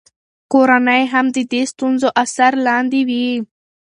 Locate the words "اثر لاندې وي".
2.23-3.27